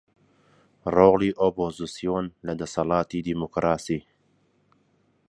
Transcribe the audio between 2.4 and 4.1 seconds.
لە دەسەڵاتی دیموکراسی